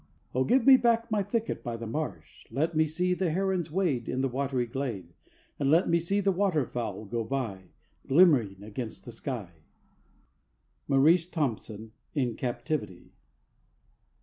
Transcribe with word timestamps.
_)Oh, 0.33 0.43
give 0.45 0.65
me 0.65 0.77
back 0.77 1.11
my 1.11 1.21
thicket 1.21 1.63
by 1.63 1.77
the 1.77 1.85
marsh! 1.85 2.47
Let 2.49 2.75
me 2.75 2.87
see 2.87 3.13
the 3.13 3.29
herons 3.29 3.69
wade 3.69 4.09
In 4.09 4.21
the 4.21 4.27
watery 4.27 4.65
glade, 4.65 5.13
And 5.59 5.69
let 5.69 5.87
me 5.87 5.99
see 5.99 6.19
the 6.19 6.31
water 6.31 6.65
fowl 6.65 7.05
go 7.05 7.23
by 7.23 7.65
Glimmering 8.07 8.63
against 8.63 9.05
the 9.05 9.11
sky. 9.11 9.51
—Maurice 10.87 11.29
Thompson, 11.29 11.91
"In 12.15 12.35
Captivity." 12.35 13.11